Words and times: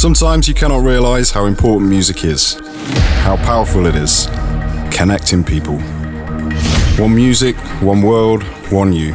Sometimes 0.00 0.48
you 0.48 0.54
cannot 0.54 0.82
realize 0.82 1.30
how 1.30 1.44
important 1.44 1.90
music 1.90 2.24
is, 2.24 2.58
how 3.20 3.36
powerful 3.36 3.84
it 3.84 3.94
is, 3.94 4.28
connecting 4.90 5.44
people. 5.44 5.78
One 6.96 7.14
music, 7.14 7.54
one 7.82 8.00
world, 8.00 8.42
one 8.72 8.94
you. 8.94 9.14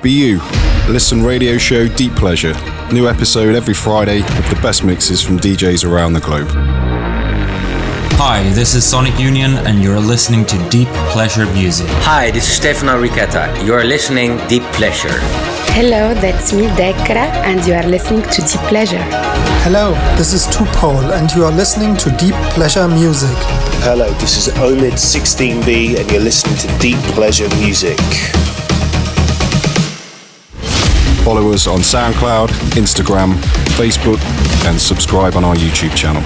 Be 0.00 0.10
you. 0.10 0.40
Listen 0.88 1.22
radio 1.22 1.58
show 1.58 1.86
Deep 1.86 2.14
Pleasure. 2.14 2.54
New 2.90 3.10
episode 3.10 3.54
every 3.54 3.74
Friday 3.74 4.22
with 4.22 4.48
the 4.48 4.58
best 4.62 4.84
mixes 4.84 5.20
from 5.20 5.38
DJs 5.38 5.86
around 5.86 6.14
the 6.14 6.20
globe. 6.20 6.48
Hi, 8.16 8.42
this 8.54 8.74
is 8.74 8.86
Sonic 8.86 9.18
Union, 9.18 9.50
and 9.66 9.82
you're 9.82 10.00
listening 10.00 10.46
to 10.46 10.68
Deep 10.70 10.88
Pleasure 11.12 11.44
Music. 11.52 11.88
Hi, 12.04 12.30
this 12.30 12.48
is 12.48 12.56
Stefano 12.56 12.98
Richetta. 12.98 13.66
You're 13.66 13.84
listening 13.84 14.38
Deep 14.48 14.62
Pleasure. 14.72 15.59
Hello, 15.72 16.12
that's 16.14 16.52
me, 16.52 16.66
Dekra, 16.66 17.30
and 17.46 17.64
you 17.64 17.74
are 17.74 17.86
listening 17.86 18.22
to 18.22 18.42
Deep 18.42 18.60
Pleasure. 18.68 19.02
Hello, 19.62 19.92
this 20.16 20.32
is 20.32 20.46
Tupol, 20.48 21.12
and 21.16 21.30
you 21.32 21.44
are 21.44 21.52
listening 21.52 21.96
to 21.98 22.10
Deep 22.16 22.34
Pleasure 22.52 22.88
Music. 22.88 23.36
Hello, 23.84 24.10
this 24.14 24.36
is 24.36 24.52
Omid16B, 24.54 25.98
and 25.98 26.10
you're 26.10 26.20
listening 26.20 26.56
to 26.56 26.78
Deep 26.78 26.98
Pleasure 27.14 27.48
Music. 27.56 27.98
Follow 31.24 31.52
us 31.52 31.66
on 31.66 31.78
SoundCloud, 31.78 32.48
Instagram, 32.74 33.34
Facebook, 33.78 34.20
and 34.66 34.78
subscribe 34.78 35.36
on 35.36 35.44
our 35.44 35.54
YouTube 35.54 35.94
channel. 35.94 36.22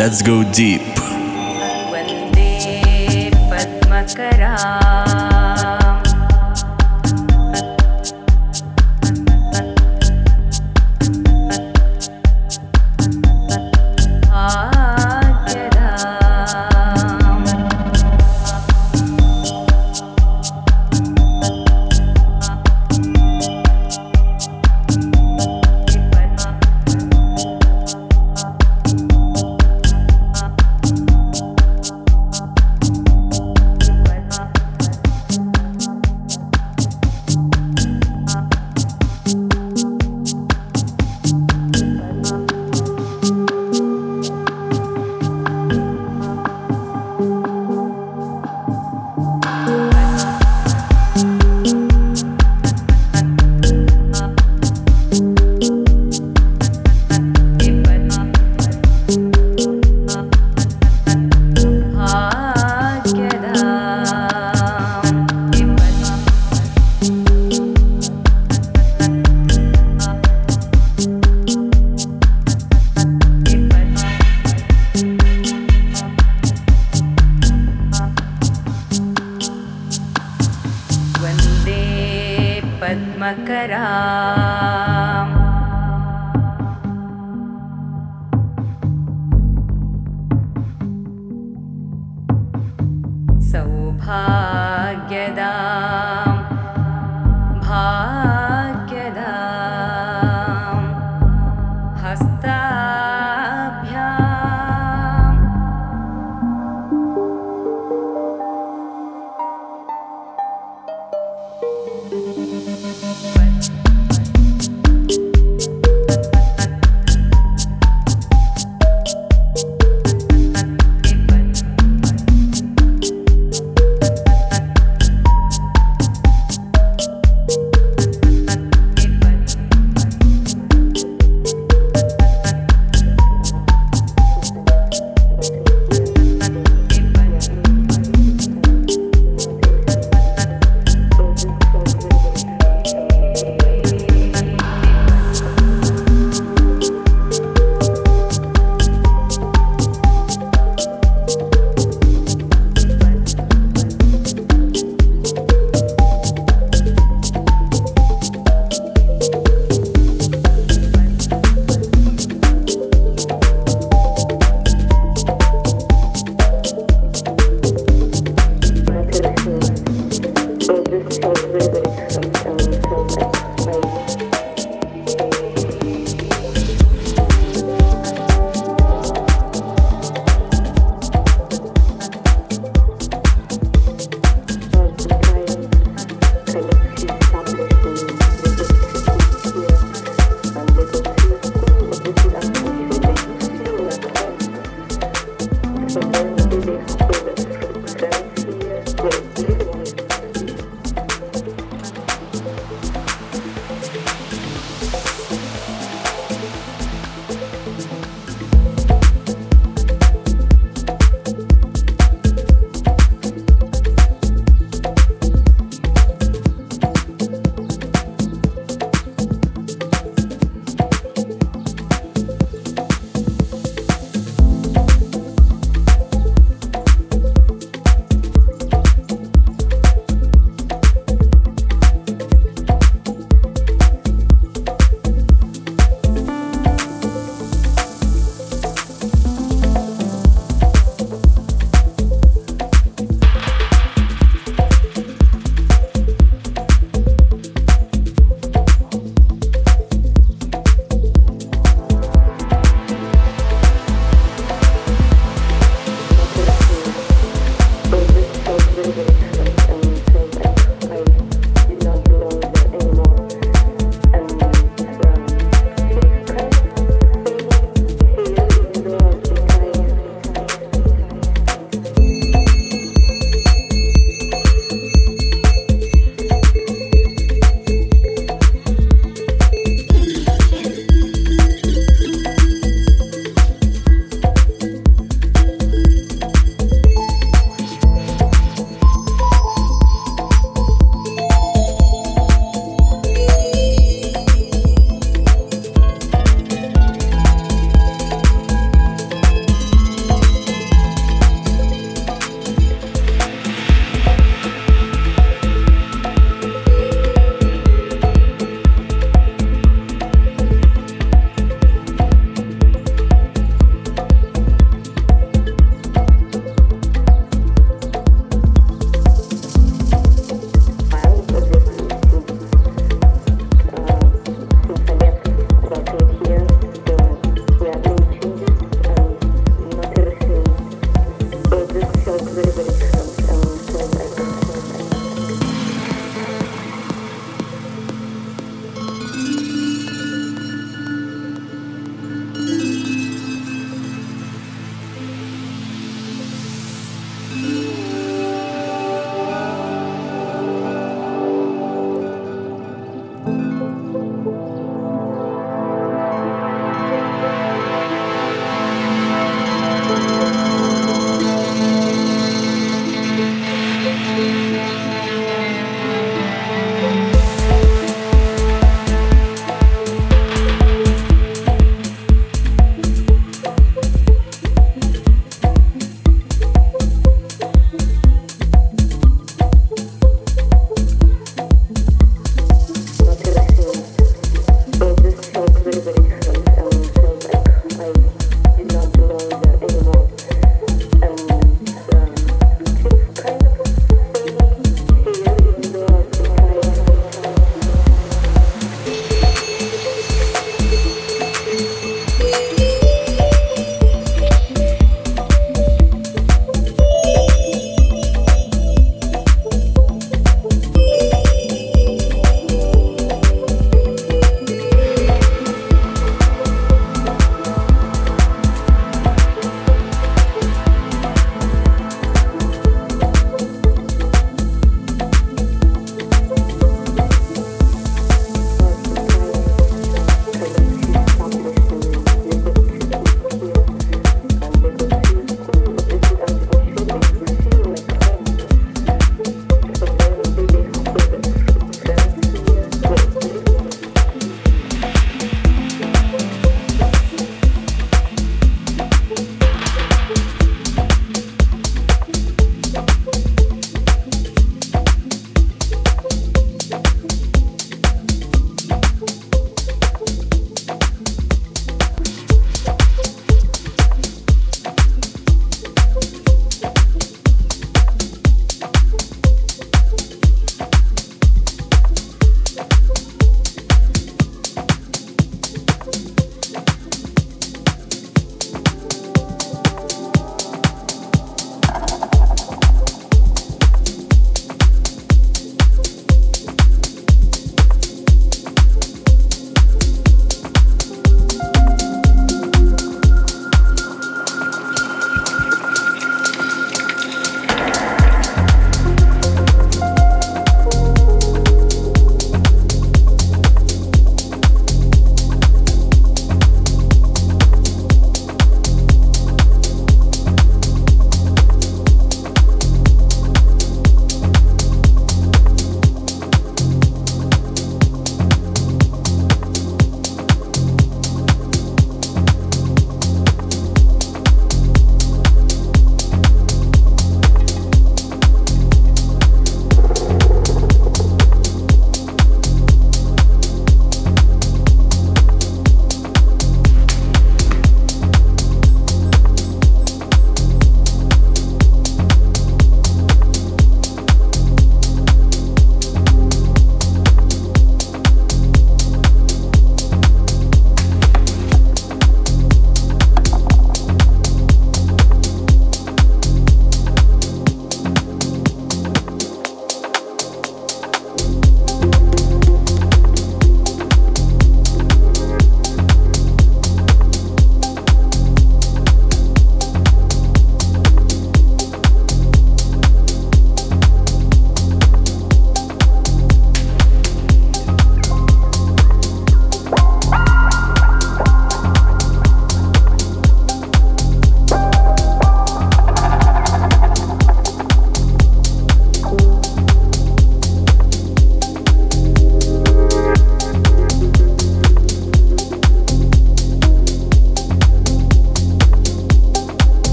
Let's 0.00 0.22
go 0.22 0.42
deep. 0.50 0.80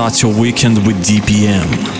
Start 0.00 0.22
your 0.22 0.40
weekend 0.40 0.86
with 0.86 0.96
DPM. 1.04 1.99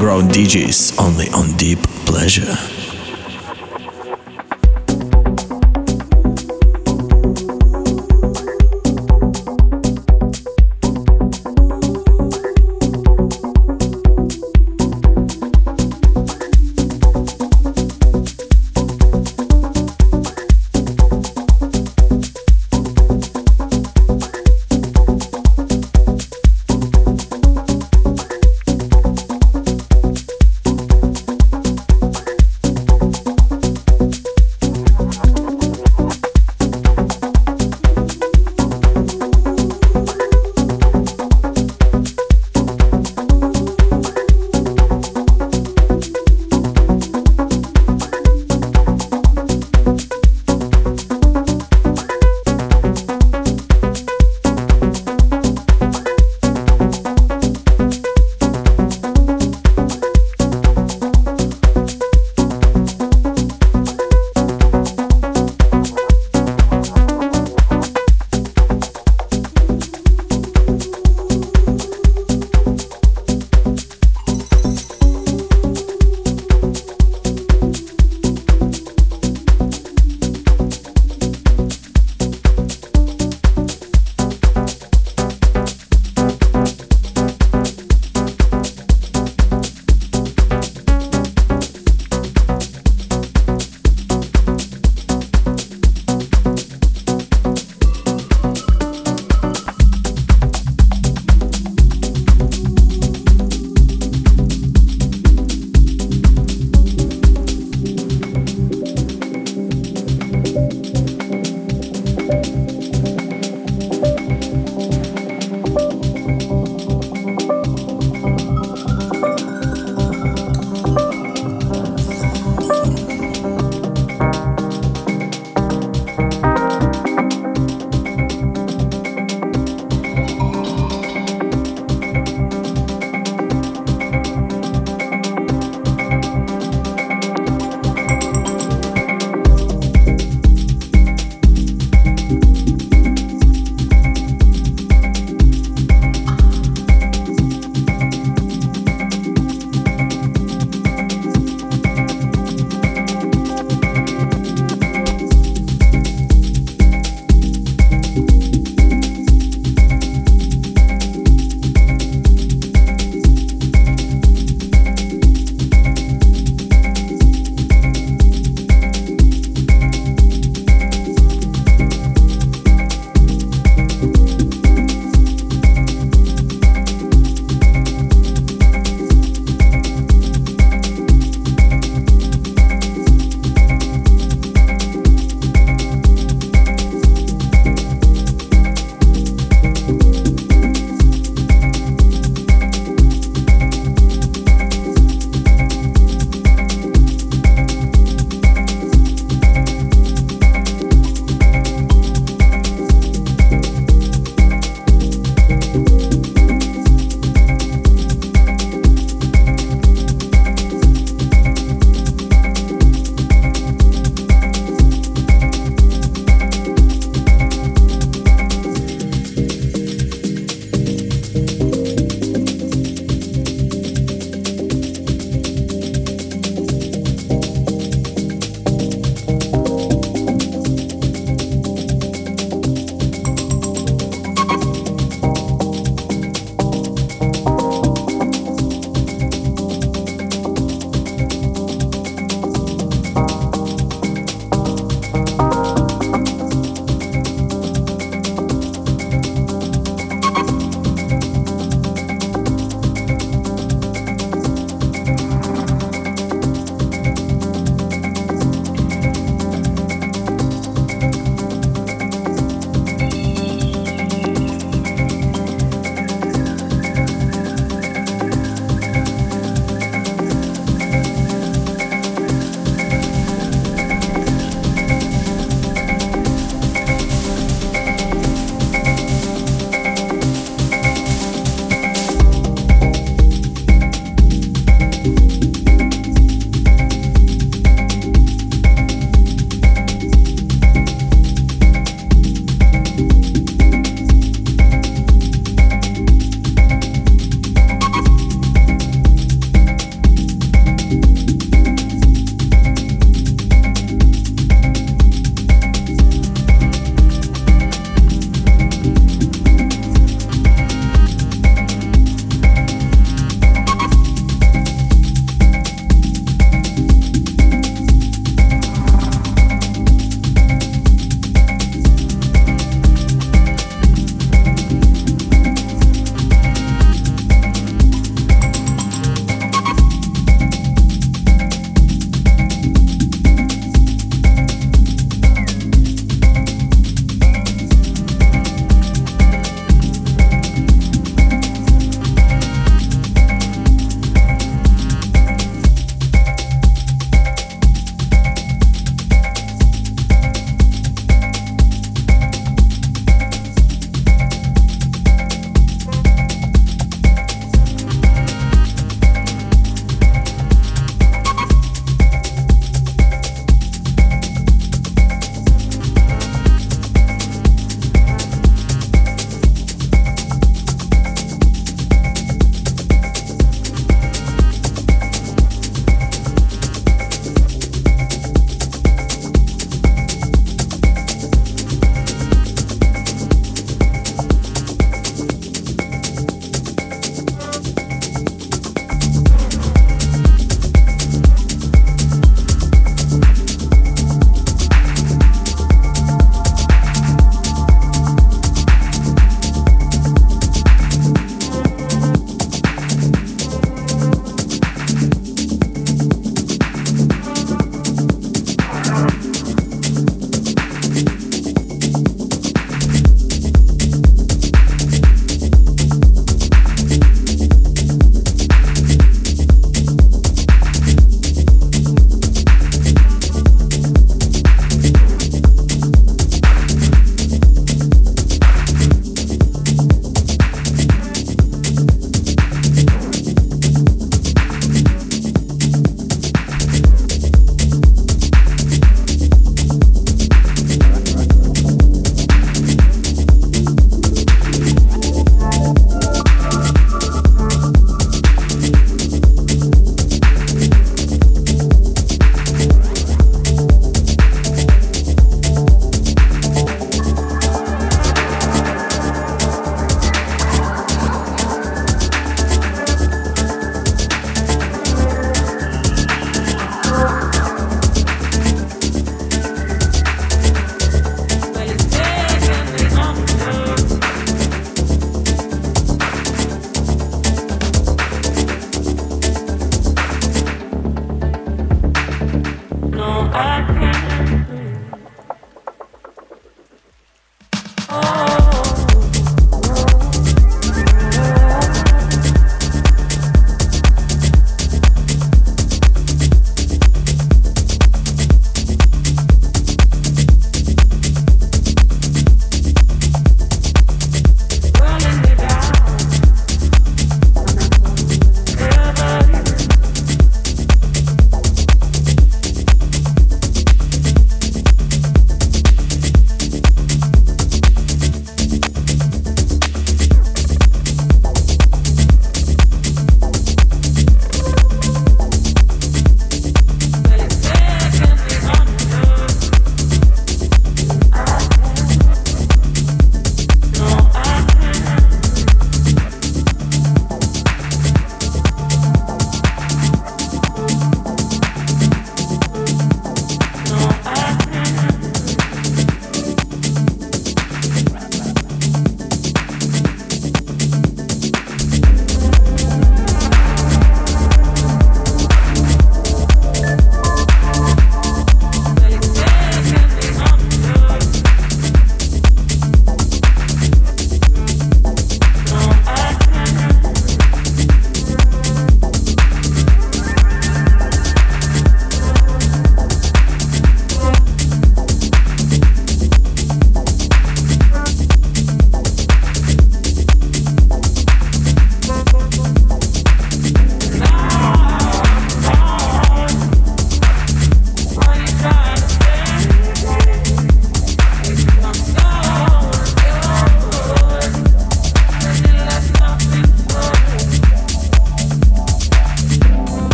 Underground 0.00 0.30
DJs 0.30 0.98
only 0.98 1.28
on 1.28 1.54
Deep 1.58 1.78
Pleasure. 2.06 2.59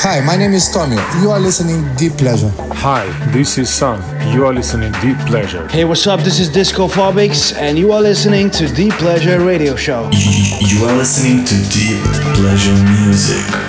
Hi, 0.00 0.20
my 0.24 0.36
name 0.36 0.54
is 0.54 0.70
Tommy. 0.70 0.96
You 1.20 1.30
are 1.30 1.38
listening 1.38 1.84
Deep 1.96 2.12
Pleasure. 2.12 2.50
Hi, 2.72 3.06
this 3.32 3.58
is 3.58 3.68
Sam. 3.68 4.00
You 4.32 4.46
are 4.46 4.54
listening 4.54 4.92
Deep 5.02 5.18
Pleasure. 5.26 5.68
Hey, 5.68 5.84
what's 5.84 6.06
up? 6.06 6.20
This 6.20 6.40
is 6.40 6.48
Disco 6.48 6.88
Phobics, 6.88 7.54
and 7.54 7.78
you 7.78 7.92
are 7.92 8.00
listening 8.00 8.48
to 8.52 8.66
Deep 8.72 8.94
Pleasure 8.94 9.44
Radio 9.44 9.76
Show. 9.76 10.08
You 10.14 10.86
are 10.86 10.96
listening 10.96 11.44
to 11.44 11.54
Deep 11.68 12.02
Pleasure 12.34 12.72
Music. 13.02 13.67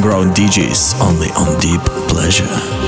Underground 0.00 0.34
DJs 0.34 0.98
only 1.02 1.28
on 1.32 1.60
Deep 1.60 1.82
Pleasure. 2.08 2.79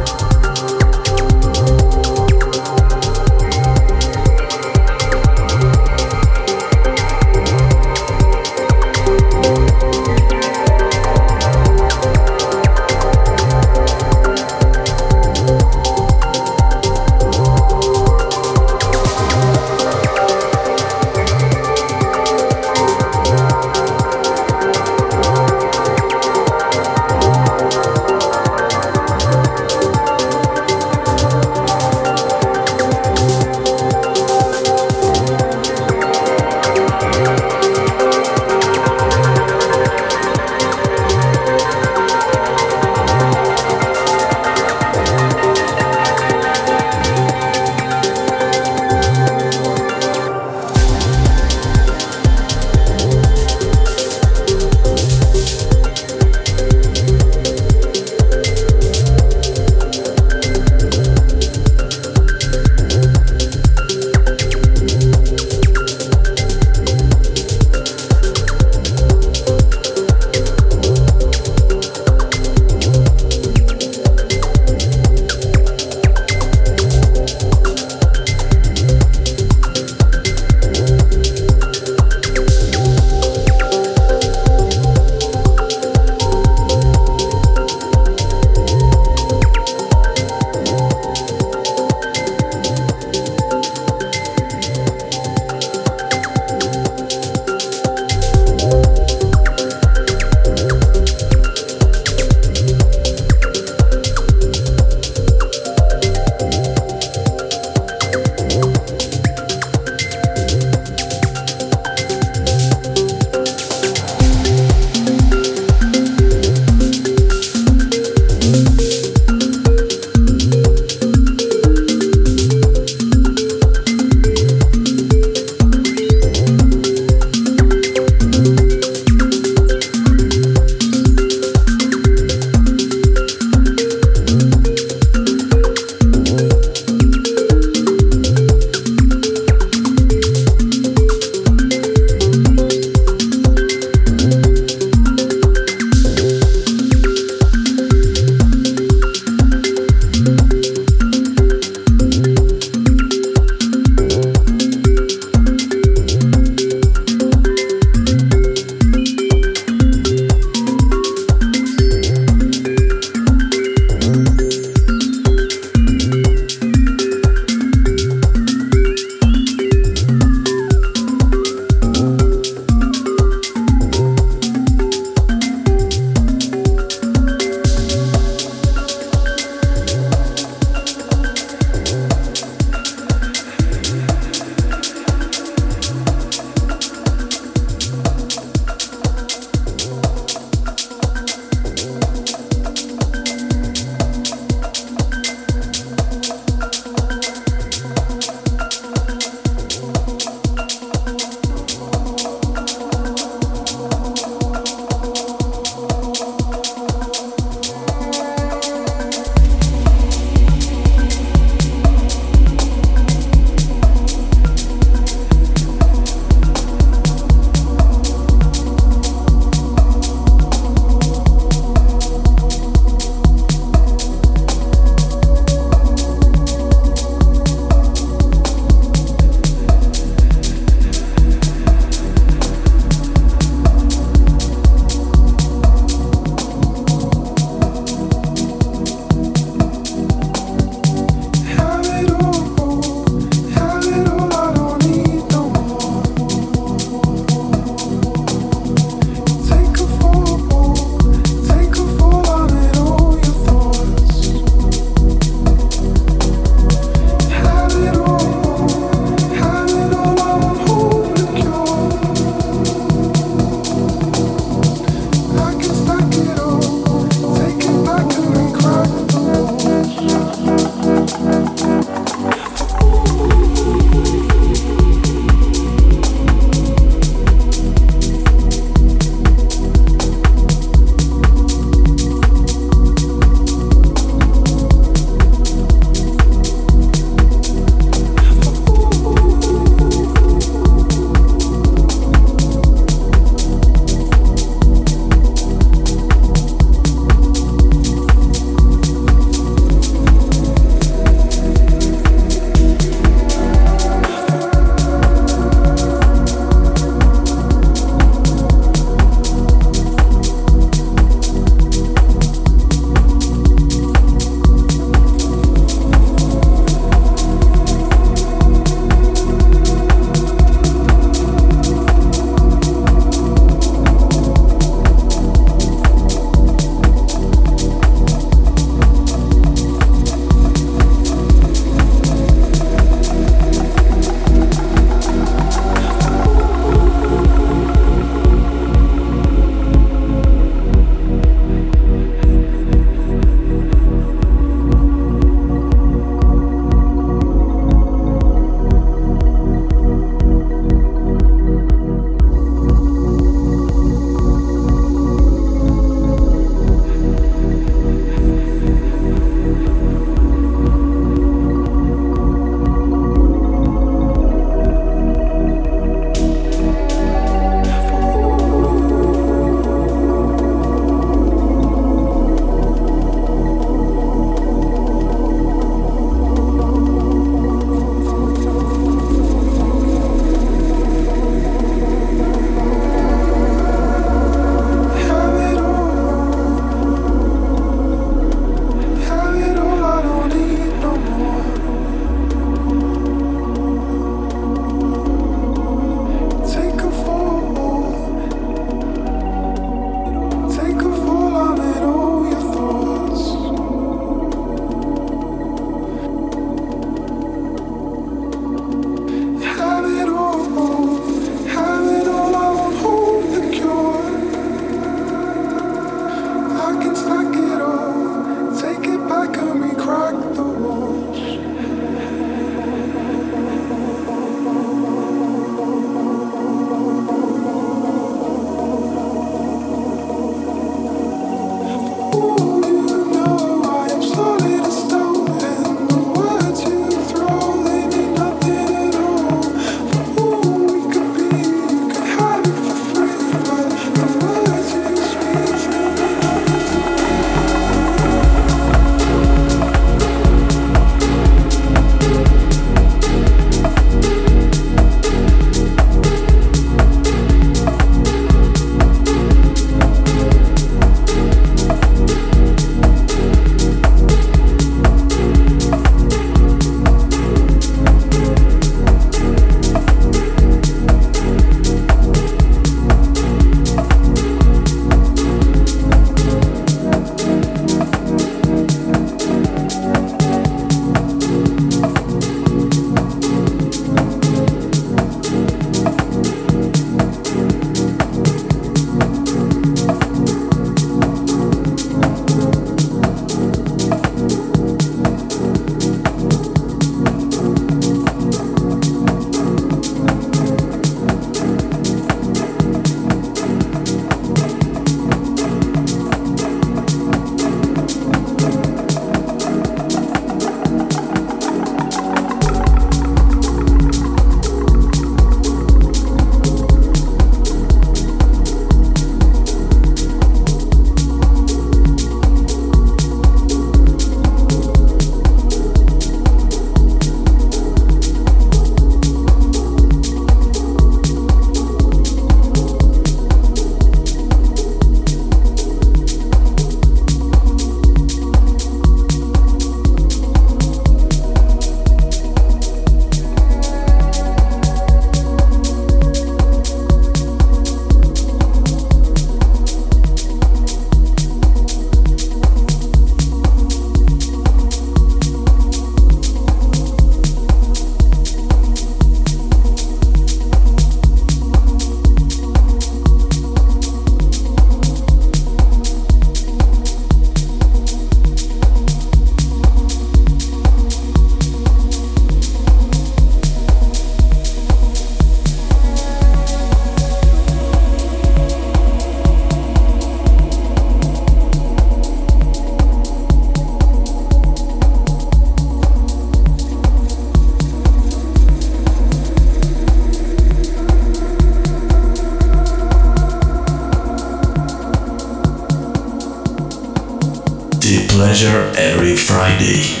Pleasure 598.41 598.73
every 598.75 599.15
Friday. 599.15 600.00